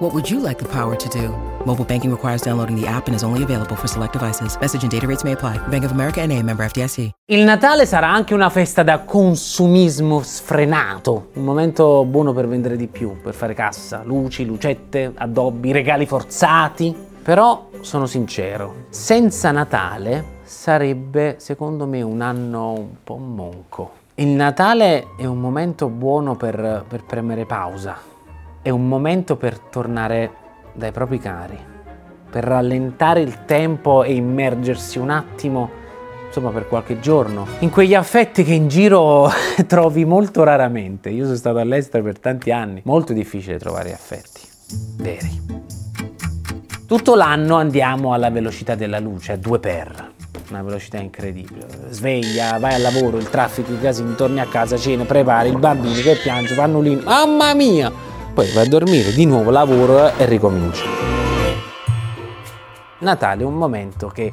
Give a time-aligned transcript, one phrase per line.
[0.00, 1.28] What would you like the power to do?
[1.66, 4.56] Mobile banking requires downloading the app and is only available for select devices.
[4.58, 5.58] Message and data rates may apply.
[5.68, 7.10] Bank of America and a member FDIC.
[7.26, 12.86] Il Natale sarà anche una festa da consumismo sfrenato, un momento buono per vendere di
[12.86, 16.96] più, per fare cassa, luci, lucette, addobbi, regali forzati.
[17.22, 23.90] Però sono sincero, senza Natale sarebbe secondo me un anno un po' monco.
[24.14, 27.98] Il Natale è un momento buono per, per premere pausa,
[28.62, 30.30] è un momento per tornare
[30.72, 31.58] dai propri cari,
[32.30, 35.70] per rallentare il tempo e immergersi un attimo,
[36.26, 39.30] insomma per qualche giorno, in quegli affetti che in giro
[39.66, 41.08] trovi molto raramente.
[41.10, 44.48] Io sono stato all'estero per tanti anni, molto difficile trovare affetti
[44.96, 45.58] veri.
[46.86, 50.12] Tutto l'anno andiamo alla velocità della luce, a due per
[50.50, 51.66] una velocità incredibile.
[51.90, 56.00] Sveglia, vai al lavoro, il traffico, i casini, torni a casa, cena, prepari, il bambino
[56.00, 58.09] che piange, fanno lì, mamma mia!
[58.32, 60.84] Poi vai a dormire, di nuovo lavoro e ricomincia.
[62.98, 64.32] Natale è un momento che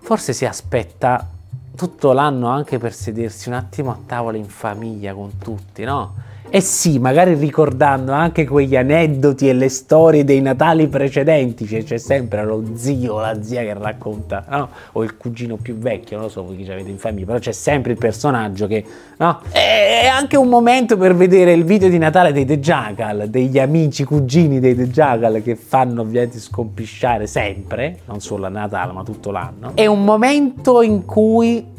[0.00, 1.28] forse si aspetta
[1.76, 6.14] tutto l'anno anche per sedersi un attimo a tavola in famiglia con tutti, no?
[6.54, 11.96] E sì, magari ricordando anche quegli aneddoti e le storie dei Natali precedenti, cioè c'è
[11.96, 14.68] sempre lo zio o la zia che racconta, no?
[14.92, 17.52] O il cugino più vecchio, non lo so voi chi avete in famiglia, però c'è
[17.52, 18.84] sempre il personaggio che,
[19.16, 19.40] no?
[19.50, 24.04] È anche un momento per vedere il video di Natale dei The Jackal, degli amici
[24.04, 29.30] cugini dei The Jackal che fanno ovviamente scompisciare sempre, non solo a Natale ma tutto
[29.30, 29.70] l'anno.
[29.72, 31.71] È un momento in cui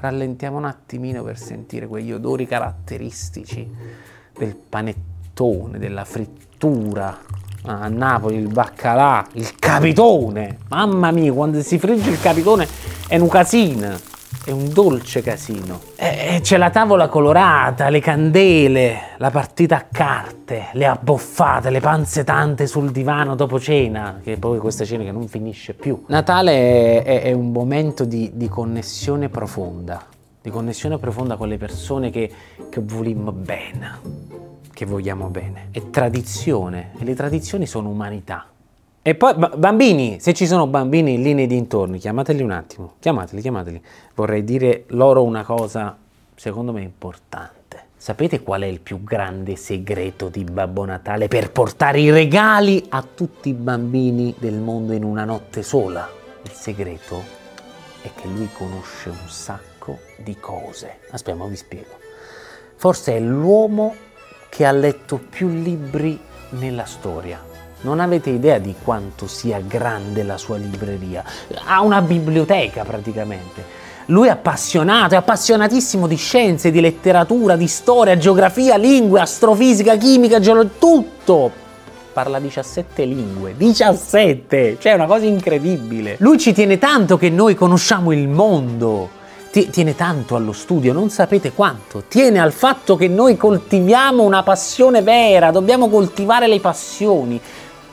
[0.00, 3.68] rallentiamo un attimino per sentire quegli odori caratteristici
[4.36, 7.18] del panettone, della frittura.
[7.62, 10.58] A Napoli il baccalà, il capitone.
[10.68, 12.66] Mamma mia, quando si frigge il capitone
[13.06, 14.09] è un casino
[14.44, 15.80] è un dolce casino.
[15.96, 22.24] E c'è la tavola colorata, le candele, la partita a carte, le abboffate, le panze
[22.24, 26.04] tante sul divano dopo cena, che poi questa cena che non finisce più.
[26.06, 30.04] Natale è, è un momento di, di, connessione profonda,
[30.40, 32.30] di connessione profonda con le persone che,
[32.68, 33.98] che volimmo bene,
[34.72, 35.68] che vogliamo bene.
[35.70, 38.46] È tradizione e le tradizioni sono umanità.
[39.02, 43.82] E poi, bambini, se ci sono bambini lì nei dintorni, chiamateli un attimo, chiamateli, chiamateli.
[44.14, 45.96] Vorrei dire loro una cosa,
[46.34, 47.86] secondo me, importante.
[47.96, 53.02] Sapete qual è il più grande segreto di Babbo Natale per portare i regali a
[53.02, 56.06] tutti i bambini del mondo in una notte sola?
[56.42, 57.22] Il segreto
[58.02, 60.98] è che lui conosce un sacco di cose.
[61.10, 61.96] Aspetta, vi spiego.
[62.76, 63.94] Forse è l'uomo
[64.50, 67.48] che ha letto più libri nella storia
[67.82, 71.24] non avete idea di quanto sia grande la sua libreria.
[71.64, 73.78] Ha una biblioteca praticamente.
[74.06, 80.40] Lui è appassionato, è appassionatissimo di scienze, di letteratura, di storia, geografia, lingue, astrofisica, chimica,
[80.40, 81.52] geologia, tutto.
[82.12, 84.78] Parla 17 lingue, 17!
[84.80, 86.16] Cioè è una cosa incredibile.
[86.18, 89.18] Lui ci tiene tanto che noi conosciamo il mondo.
[89.50, 92.04] Tiene tanto allo studio, non sapete quanto.
[92.06, 97.40] Tiene al fatto che noi coltiviamo una passione vera, dobbiamo coltivare le passioni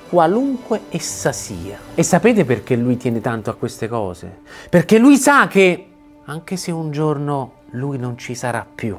[0.09, 1.77] qualunque essa sia.
[1.95, 4.39] E sapete perché lui tiene tanto a queste cose?
[4.69, 5.85] Perché lui sa che,
[6.25, 8.97] anche se un giorno lui non ci sarà più,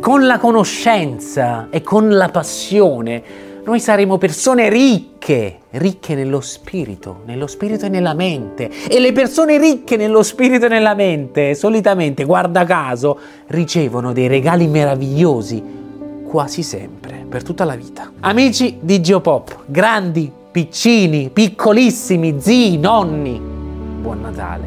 [0.00, 7.46] con la conoscenza e con la passione, noi saremo persone ricche, ricche nello spirito, nello
[7.46, 8.70] spirito e nella mente.
[8.88, 14.66] E le persone ricche nello spirito e nella mente, solitamente, guarda caso, ricevono dei regali
[14.68, 15.78] meravigliosi
[16.28, 18.12] quasi sempre, per tutta la vita.
[18.20, 24.66] Amici di Geopop, grandi, piccini, piccolissimi, zii, nonni, buon Natale.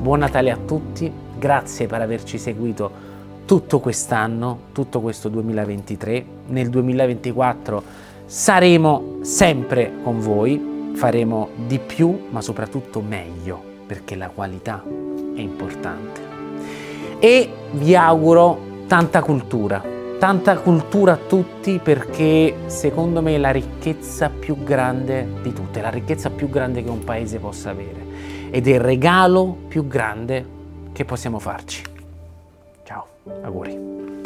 [0.00, 2.90] Buon Natale a tutti, grazie per averci seguito
[3.44, 6.24] tutto quest'anno, tutto questo 2023.
[6.46, 7.82] Nel 2024
[8.24, 14.82] saremo sempre con voi, faremo di più, ma soprattutto meglio, perché la qualità
[15.34, 16.20] è importante.
[17.18, 24.28] E vi auguro tanta cultura, tanta cultura a tutti perché secondo me è la ricchezza
[24.28, 28.06] più grande di tutte, la ricchezza più grande che un paese possa avere
[28.50, 30.56] ed è il regalo più grande
[30.92, 31.82] che possiamo farci.
[32.82, 33.06] Ciao,
[33.42, 34.17] auguri.